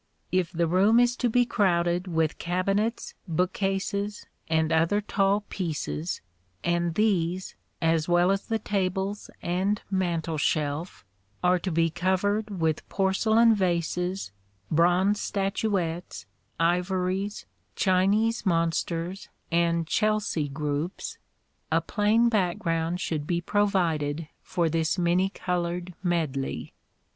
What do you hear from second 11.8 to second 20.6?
covered with porcelain vases, bronze statuettes, ivories, Chinese monsters and Chelsea